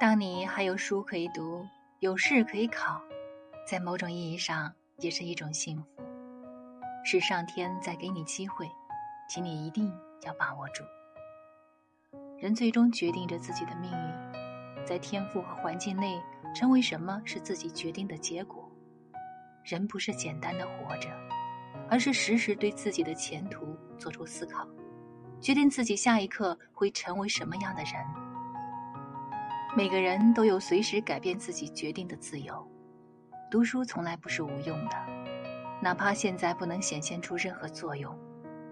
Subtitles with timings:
[0.00, 1.62] 当你还有书可以读，
[1.98, 3.02] 有试可以考，
[3.66, 6.02] 在某种意义上也是一种幸福。
[7.04, 8.66] 是上天在给你机会，
[9.28, 9.92] 请你一定
[10.22, 10.82] 要把握住。
[12.38, 16.18] 人最终决定着自己的命运，在天赋和环境内，
[16.54, 18.72] 成为什么是自己决定的结果。
[19.62, 21.10] 人不是简单的活着，
[21.90, 24.66] 而是时时对自己的前途做出思考，
[25.42, 28.29] 决定自己下一刻会成为什么样的人。
[29.76, 32.66] 每个人都有随时改变自己决定的自由。
[33.48, 34.96] 读书从来不是无用的，
[35.80, 38.12] 哪怕现在不能显现出任何作用。